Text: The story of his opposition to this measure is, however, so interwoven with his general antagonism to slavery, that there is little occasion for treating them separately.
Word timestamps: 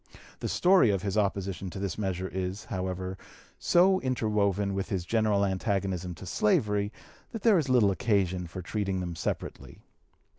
The 0.39 0.47
story 0.47 0.89
of 0.89 1.03
his 1.03 1.15
opposition 1.15 1.69
to 1.69 1.77
this 1.77 1.95
measure 1.99 2.27
is, 2.27 2.65
however, 2.65 3.19
so 3.59 3.99
interwoven 4.01 4.73
with 4.73 4.89
his 4.89 5.05
general 5.05 5.45
antagonism 5.45 6.15
to 6.15 6.25
slavery, 6.25 6.91
that 7.33 7.43
there 7.43 7.59
is 7.59 7.69
little 7.69 7.91
occasion 7.91 8.47
for 8.47 8.63
treating 8.63 8.99
them 8.99 9.15
separately. 9.15 9.83